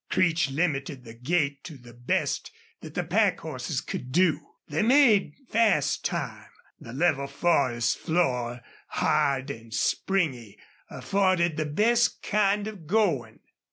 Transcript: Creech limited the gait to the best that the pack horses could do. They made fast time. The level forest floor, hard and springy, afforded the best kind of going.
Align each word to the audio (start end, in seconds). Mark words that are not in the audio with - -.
Creech 0.09 0.49
limited 0.49 1.03
the 1.03 1.13
gait 1.13 1.63
to 1.65 1.77
the 1.77 1.93
best 1.93 2.49
that 2.79 2.95
the 2.95 3.03
pack 3.03 3.39
horses 3.41 3.81
could 3.81 4.11
do. 4.11 4.39
They 4.67 4.81
made 4.81 5.35
fast 5.47 6.03
time. 6.03 6.49
The 6.79 6.91
level 6.91 7.27
forest 7.27 7.99
floor, 7.99 8.61
hard 8.87 9.51
and 9.51 9.71
springy, 9.71 10.57
afforded 10.89 11.55
the 11.55 11.67
best 11.67 12.23
kind 12.23 12.65
of 12.67 12.87
going. 12.87 13.41